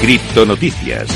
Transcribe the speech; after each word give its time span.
Criptonoticias. 0.00 1.08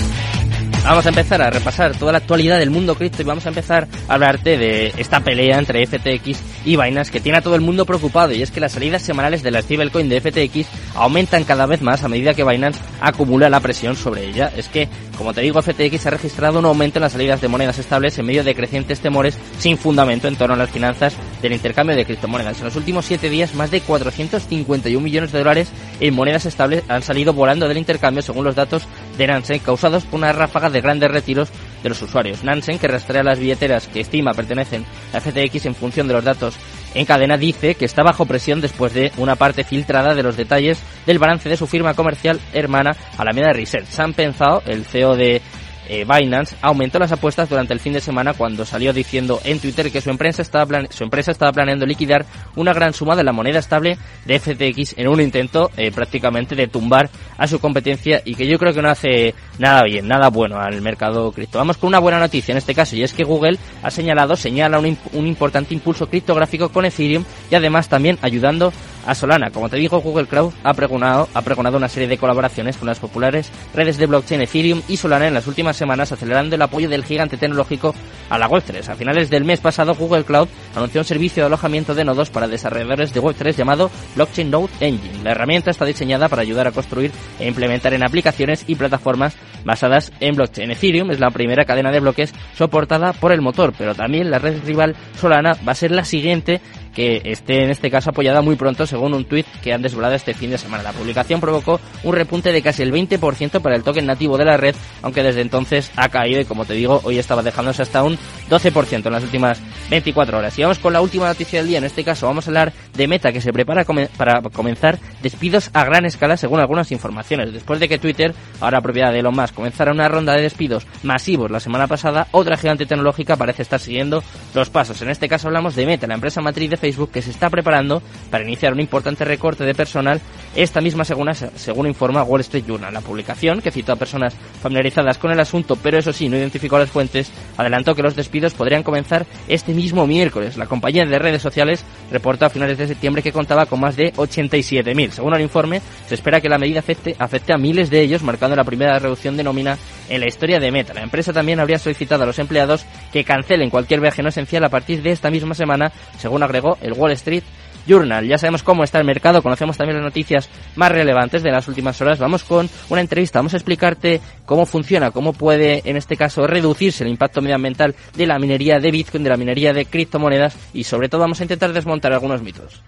Vamos 0.82 1.04
a 1.04 1.10
empezar 1.10 1.42
a 1.42 1.50
repasar 1.50 1.96
toda 1.96 2.12
la 2.12 2.18
actualidad 2.18 2.58
del 2.58 2.70
mundo 2.70 2.94
cripto 2.94 3.20
y 3.20 3.24
vamos 3.26 3.44
a 3.44 3.50
empezar 3.50 3.86
a 4.08 4.14
hablarte 4.14 4.56
de 4.56 4.94
esta 4.96 5.20
pelea 5.20 5.58
entre 5.58 5.86
FTX 5.86 6.40
y 6.64 6.76
Binance 6.76 7.12
que 7.12 7.20
tiene 7.20 7.38
a 7.38 7.42
todo 7.42 7.54
el 7.54 7.60
mundo 7.60 7.84
preocupado 7.84 8.32
y 8.32 8.42
es 8.42 8.50
que 8.50 8.60
las 8.60 8.72
salidas 8.72 9.02
semanales 9.02 9.42
de 9.42 9.50
la 9.50 9.60
stablecoin 9.60 10.08
de 10.08 10.20
FTX 10.20 10.66
aumentan 10.96 11.44
cada 11.44 11.66
vez 11.66 11.82
más 11.82 12.02
a 12.02 12.08
medida 12.08 12.32
que 12.32 12.44
Binance 12.44 12.80
acumula 13.00 13.50
la 13.50 13.60
presión 13.60 13.94
sobre 13.94 14.24
ella. 14.26 14.50
Es 14.56 14.68
que, 14.68 14.88
como 15.16 15.34
te 15.34 15.42
digo, 15.42 15.60
FTX 15.60 16.06
ha 16.06 16.10
registrado 16.10 16.58
un 16.58 16.64
aumento 16.64 16.98
en 16.98 17.02
las 17.02 17.12
salidas 17.12 17.42
de 17.42 17.48
monedas 17.48 17.78
estables 17.78 18.18
en 18.18 18.26
medio 18.26 18.42
de 18.42 18.54
crecientes 18.54 19.00
temores 19.00 19.38
sin 19.58 19.76
fundamento 19.76 20.28
en 20.28 20.36
torno 20.36 20.54
a 20.54 20.58
las 20.58 20.70
finanzas 20.70 21.14
del 21.42 21.52
intercambio 21.52 21.96
de 21.96 22.04
criptomonedas. 22.04 22.58
En 22.58 22.64
los 22.64 22.76
últimos 22.76 23.04
siete 23.04 23.30
días, 23.30 23.54
más 23.54 23.70
de 23.70 23.80
451 23.80 25.00
millones 25.02 25.32
de 25.32 25.38
dólares 25.38 25.72
en 26.00 26.14
monedas 26.14 26.46
estables 26.46 26.84
han 26.88 27.02
salido 27.02 27.32
volando 27.32 27.68
del 27.68 27.78
intercambio 27.78 28.22
según 28.22 28.44
los 28.44 28.54
datos 28.54 28.84
de 29.16 29.26
Nansen, 29.26 29.58
causados 29.60 30.04
por 30.04 30.18
una 30.18 30.32
ráfaga 30.32 30.70
de 30.70 30.80
grandes 30.80 31.10
retiros 31.10 31.50
de 31.82 31.88
los 31.88 32.02
usuarios. 32.02 32.44
Nansen, 32.44 32.78
que 32.78 32.88
rastrea 32.88 33.22
las 33.22 33.38
billeteras 33.38 33.86
que 33.86 34.00
estima 34.00 34.34
pertenecen 34.34 34.84
a 35.12 35.20
FTX 35.20 35.66
en 35.66 35.74
función 35.74 36.08
de 36.08 36.14
los 36.14 36.24
datos 36.24 36.54
en 36.94 37.06
cadena, 37.06 37.36
dice 37.36 37.74
que 37.74 37.84
está 37.84 38.02
bajo 38.02 38.26
presión 38.26 38.60
después 38.60 38.92
de 38.92 39.12
una 39.16 39.36
parte 39.36 39.64
filtrada 39.64 40.14
de 40.14 40.22
los 40.22 40.36
detalles 40.36 40.80
del 41.06 41.18
balance 41.18 41.48
de 41.48 41.56
su 41.56 41.66
firma 41.66 41.94
comercial 41.94 42.40
hermana 42.52 42.96
Alameda 43.16 43.52
Research. 43.52 43.98
Han 43.98 44.12
pensado, 44.12 44.62
el 44.66 44.84
CEO 44.84 45.16
de 45.16 45.40
eh, 45.88 46.04
Binance 46.04 46.56
aumentó 46.62 46.98
las 46.98 47.12
apuestas 47.12 47.48
durante 47.48 47.72
el 47.72 47.80
fin 47.80 47.92
de 47.92 48.00
semana 48.00 48.34
cuando 48.34 48.64
salió 48.64 48.92
diciendo 48.92 49.40
en 49.44 49.58
Twitter 49.58 49.90
que 49.90 50.00
su 50.00 50.10
empresa 50.10 50.42
estaba, 50.42 50.86
su 50.90 51.04
empresa 51.04 51.32
estaba 51.32 51.52
planeando 51.52 51.86
liquidar 51.86 52.26
una 52.56 52.72
gran 52.72 52.92
suma 52.92 53.16
de 53.16 53.24
la 53.24 53.32
moneda 53.32 53.58
estable 53.58 53.98
de 54.24 54.38
FTX 54.38 54.98
en 54.98 55.08
un 55.08 55.20
intento 55.20 55.70
eh, 55.76 55.90
prácticamente 55.90 56.54
de 56.54 56.68
tumbar 56.68 57.10
a 57.36 57.46
su 57.46 57.58
competencia 57.58 58.22
y 58.24 58.34
que 58.34 58.46
yo 58.46 58.58
creo 58.58 58.72
que 58.72 58.82
no 58.82 58.90
hace 58.90 59.34
nada 59.58 59.82
bien, 59.84 60.06
nada 60.06 60.28
bueno 60.28 60.58
al 60.60 60.80
mercado 60.80 61.32
cripto. 61.32 61.58
Vamos 61.58 61.76
con 61.76 61.88
una 61.88 61.98
buena 61.98 62.18
noticia 62.18 62.52
en 62.52 62.58
este 62.58 62.74
caso 62.74 62.96
y 62.96 63.02
es 63.02 63.12
que 63.12 63.24
Google 63.24 63.58
ha 63.82 63.90
señalado, 63.90 64.36
señala 64.36 64.78
un, 64.78 64.96
un 65.12 65.26
importante 65.26 65.74
impulso 65.74 66.08
criptográfico 66.08 66.68
con 66.68 66.84
Ethereum 66.84 67.24
y 67.50 67.54
además 67.54 67.88
también 67.88 68.18
ayudando 68.22 68.72
a 69.10 69.14
Solana. 69.16 69.50
Como 69.50 69.68
te 69.68 69.76
digo, 69.76 70.00
Google 70.00 70.26
Cloud 70.26 70.52
ha 70.62 70.72
pregonado, 70.72 71.28
ha 71.34 71.42
pregonado 71.42 71.76
una 71.76 71.88
serie 71.88 72.06
de 72.06 72.16
colaboraciones 72.16 72.76
con 72.76 72.86
las 72.86 73.00
populares 73.00 73.50
redes 73.74 73.98
de 73.98 74.06
blockchain 74.06 74.42
Ethereum 74.42 74.82
y 74.86 74.96
Solana 74.96 75.26
en 75.26 75.34
las 75.34 75.48
últimas 75.48 75.76
semanas, 75.76 76.12
acelerando 76.12 76.54
el 76.54 76.62
apoyo 76.62 76.88
del 76.88 77.04
gigante 77.04 77.36
tecnológico 77.36 77.92
a 78.30 78.38
la 78.38 78.48
Web3. 78.48 78.88
A 78.88 78.94
finales 78.94 79.28
del 79.28 79.44
mes 79.44 79.60
pasado, 79.60 79.94
Google 79.94 80.24
Cloud 80.24 80.48
anunció 80.74 81.02
un 81.02 81.04
servicio 81.04 81.42
de 81.42 81.48
alojamiento 81.48 81.94
de 81.94 82.04
nodos 82.04 82.30
para 82.30 82.48
desarrolladores 82.48 83.12
de 83.12 83.20
Web3 83.20 83.56
llamado 83.56 83.90
Blockchain 84.14 84.50
Node 84.50 84.70
Engine. 84.80 85.22
La 85.22 85.32
herramienta 85.32 85.70
está 85.70 85.84
diseñada 85.84 86.28
para 86.28 86.42
ayudar 86.42 86.66
a 86.66 86.72
construir 86.72 87.12
e 87.38 87.46
implementar 87.46 87.92
en 87.92 88.04
aplicaciones 88.04 88.64
y 88.66 88.76
plataformas 88.76 89.36
basadas 89.64 90.12
en 90.20 90.34
blockchain. 90.34 90.70
Ethereum 90.70 91.10
es 91.10 91.20
la 91.20 91.30
primera 91.30 91.64
cadena 91.64 91.90
de 91.90 92.00
bloques 92.00 92.32
soportada 92.56 93.12
por 93.12 93.32
el 93.32 93.42
motor, 93.42 93.74
pero 93.76 93.94
también 93.94 94.30
la 94.30 94.38
red 94.38 94.62
rival 94.64 94.96
Solana 95.18 95.56
va 95.66 95.72
a 95.72 95.74
ser 95.74 95.90
la 95.90 96.04
siguiente 96.04 96.60
que 96.94 97.22
esté 97.24 97.62
en 97.62 97.70
este 97.70 97.90
caso 97.90 98.10
apoyada 98.10 98.42
muy 98.42 98.56
pronto 98.56 98.86
según 98.86 99.14
un 99.14 99.24
tuit 99.24 99.46
que 99.62 99.72
han 99.72 99.82
desvelado 99.82 100.14
este 100.14 100.34
fin 100.34 100.50
de 100.50 100.58
semana. 100.58 100.82
La 100.82 100.92
publicación 100.92 101.40
provocó 101.40 101.80
un 102.02 102.14
repunte 102.14 102.52
de 102.52 102.62
casi 102.62 102.82
el 102.82 102.92
20% 102.92 103.60
para 103.60 103.76
el 103.76 103.82
token 103.82 104.06
nativo 104.06 104.36
de 104.36 104.44
la 104.44 104.56
red, 104.56 104.74
aunque 105.02 105.22
desde 105.22 105.40
entonces 105.40 105.90
ha 105.96 106.08
caído 106.08 106.40
y 106.40 106.44
como 106.44 106.64
te 106.64 106.74
digo, 106.74 107.00
hoy 107.04 107.18
estaba 107.18 107.42
dejándose 107.42 107.82
hasta 107.82 108.02
un 108.02 108.18
12% 108.48 109.06
en 109.06 109.12
las 109.12 109.22
últimas 109.22 109.58
24 109.90 110.38
horas. 110.38 110.58
Y 110.58 110.62
vamos 110.62 110.78
con 110.78 110.92
la 110.92 111.00
última 111.00 111.26
noticia 111.26 111.58
del 111.58 111.68
día, 111.68 111.78
en 111.78 111.84
este 111.84 112.04
caso 112.04 112.26
vamos 112.26 112.46
a 112.46 112.50
hablar 112.50 112.72
de 112.96 113.08
Meta 113.08 113.32
que 113.32 113.40
se 113.40 113.52
prepara 113.52 113.84
para 114.16 114.40
comenzar 114.42 114.98
despidos 115.22 115.70
a 115.72 115.84
gran 115.84 116.06
escala 116.06 116.36
según 116.36 116.60
algunas 116.60 116.92
informaciones. 116.92 117.52
Después 117.52 117.80
de 117.80 117.88
que 117.88 117.98
Twitter, 117.98 118.32
ahora 118.60 118.80
propiedad 118.80 119.12
de 119.12 119.18
Elon 119.18 119.34
Musk, 119.34 119.54
comenzara 119.54 119.90
una 119.90 120.08
ronda 120.08 120.34
de 120.34 120.42
despidos 120.42 120.86
masivos 121.02 121.50
la 121.50 121.60
semana 121.60 121.88
pasada, 121.88 122.28
otra 122.30 122.56
gigante 122.56 122.86
tecnológica 122.86 123.36
parece 123.36 123.62
estar 123.62 123.80
siguiendo 123.80 124.22
los 124.54 124.70
pasos. 124.70 125.02
En 125.02 125.10
este 125.10 125.28
caso 125.28 125.48
hablamos 125.48 125.74
de 125.74 125.86
Meta, 125.86 126.06
la 126.06 126.14
empresa 126.14 126.40
matriz 126.40 126.70
de 126.70 126.76
Facebook 126.76 127.10
que 127.10 127.22
se 127.22 127.30
está 127.30 127.50
preparando 127.50 128.00
para 128.30 128.44
iniciar 128.44 128.72
un 128.72 128.80
importante 128.80 129.24
recorte 129.24 129.64
de 129.64 129.74
personal 129.74 130.20
esta 130.54 130.80
misma 130.80 131.04
según, 131.04 131.34
según 131.34 131.88
informa 131.88 132.22
Wall 132.22 132.42
Street 132.42 132.64
Journal. 132.64 132.94
La 132.94 133.00
publicación, 133.00 133.60
que 133.60 133.72
citó 133.72 133.92
a 133.92 133.96
personas 133.96 134.34
familiarizadas 134.62 135.18
con 135.18 135.32
el 135.32 135.40
asunto, 135.40 135.76
pero 135.76 135.98
eso 135.98 136.12
sí, 136.12 136.28
no 136.28 136.36
identificó 136.36 136.78
las 136.78 136.90
fuentes, 136.90 137.32
adelantó 137.56 137.94
que 137.94 138.02
los 138.02 138.14
despidos 138.14 138.54
podrían 138.54 138.82
comenzar 138.82 139.26
este 139.48 139.72
mismo 139.72 139.79
miércoles. 140.06 140.56
La 140.56 140.66
compañía 140.66 141.04
de 141.04 141.18
redes 141.18 141.42
sociales 141.42 141.84
reportó 142.10 142.46
a 142.46 142.50
finales 142.50 142.78
de 142.78 142.86
septiembre 142.86 143.22
que 143.22 143.32
contaba 143.32 143.66
con 143.66 143.80
más 143.80 143.96
de 143.96 144.12
87.000. 144.12 145.10
Según 145.10 145.34
el 145.34 145.42
informe, 145.42 145.80
se 146.06 146.14
espera 146.14 146.40
que 146.40 146.48
la 146.48 146.58
medida 146.58 146.80
afecte, 146.80 147.16
afecte 147.18 147.52
a 147.52 147.58
miles 147.58 147.90
de 147.90 148.00
ellos, 148.00 148.22
marcando 148.22 148.56
la 148.56 148.64
primera 148.64 148.98
reducción 148.98 149.36
de 149.36 149.44
nómina 149.44 149.78
en 150.08 150.20
la 150.20 150.28
historia 150.28 150.58
de 150.58 150.70
Meta. 150.70 150.94
La 150.94 151.02
empresa 151.02 151.32
también 151.32 151.60
habría 151.60 151.78
solicitado 151.78 152.24
a 152.24 152.26
los 152.26 152.38
empleados 152.38 152.84
que 153.12 153.24
cancelen 153.24 153.70
cualquier 153.70 154.00
viaje 154.00 154.22
no 154.22 154.28
esencial 154.28 154.64
a 154.64 154.68
partir 154.68 155.02
de 155.02 155.12
esta 155.12 155.30
misma 155.30 155.54
semana, 155.54 155.92
según 156.18 156.42
agregó 156.42 156.76
el 156.80 156.92
Wall 156.92 157.12
Street 157.12 157.44
Journal. 157.86 158.26
Ya 158.26 158.38
sabemos 158.38 158.62
cómo 158.62 158.84
está 158.84 158.98
el 158.98 159.04
mercado, 159.04 159.42
conocemos 159.42 159.76
también 159.76 159.96
las 159.96 160.04
noticias 160.04 160.48
más 160.76 160.92
relevantes 160.92 161.42
de 161.42 161.50
las 161.50 161.68
últimas 161.68 162.00
horas. 162.00 162.18
Vamos 162.18 162.44
con 162.44 162.68
una 162.88 163.00
entrevista, 163.00 163.38
vamos 163.38 163.54
a 163.54 163.56
explicarte 163.56 164.20
cómo 164.44 164.66
funciona, 164.66 165.10
cómo 165.10 165.32
puede 165.32 165.82
en 165.84 165.96
este 165.96 166.16
caso 166.16 166.46
reducirse 166.46 167.04
el 167.04 167.10
impacto 167.10 167.40
medioambiental 167.40 167.94
de 168.16 168.26
la 168.26 168.38
minería 168.38 168.78
de 168.78 168.90
Bitcoin, 168.90 169.24
de 169.24 169.30
la 169.30 169.36
minería 169.36 169.72
de 169.72 169.86
criptomonedas 169.86 170.56
y 170.72 170.84
sobre 170.84 171.08
todo 171.08 171.22
vamos 171.22 171.40
a 171.40 171.44
intentar 171.44 171.72
desmontar 171.72 172.12
algunos 172.12 172.42
mitos. 172.42 172.82